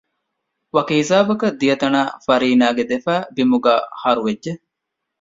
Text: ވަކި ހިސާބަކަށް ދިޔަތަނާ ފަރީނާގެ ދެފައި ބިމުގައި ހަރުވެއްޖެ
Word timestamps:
ވަކި 0.75 0.93
ހިސާބަކަށް 0.99 1.57
ދިޔަތަނާ 1.59 2.01
ފަރީނާގެ 2.25 2.83
ދެފައި 2.89 3.25
ބިމުގައި 3.35 3.83
ހަރުވެއްޖެ 4.01 4.51